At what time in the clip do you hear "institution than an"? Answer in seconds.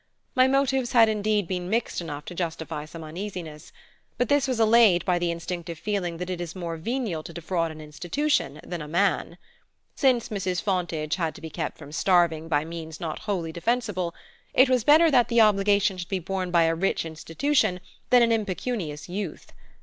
17.05-18.31